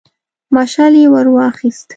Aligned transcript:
مشعل 0.55 0.93
يې 1.01 1.07
ور 1.13 1.27
واخيست. 1.35 1.87